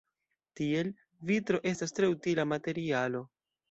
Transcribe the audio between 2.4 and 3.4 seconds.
materialo.